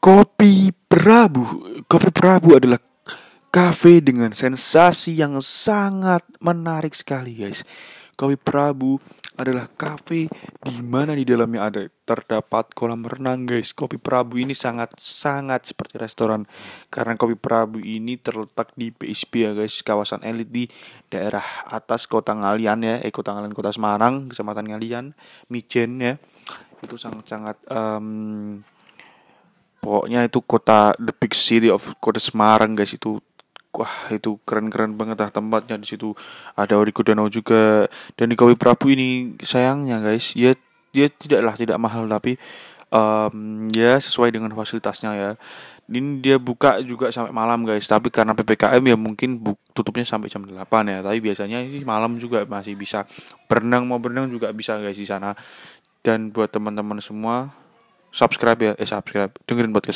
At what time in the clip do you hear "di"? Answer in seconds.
10.64-10.76, 11.12-11.28, 18.72-18.96, 20.48-20.64, 35.80-35.88, 38.30-38.36, 54.98-55.06